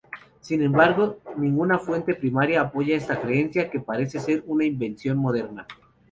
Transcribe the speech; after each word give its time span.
Sin 0.39 0.63
embargo, 0.63 1.19
ninguna 1.37 1.77
fuente 1.77 2.15
primaria 2.15 2.61
apoya 2.61 2.95
esta 2.95 3.21
creencia, 3.21 3.69
que 3.69 3.79
parece 3.79 4.19
ser 4.19 4.43
una 4.47 4.65
invención 4.65 5.15
moderna. 5.19 5.67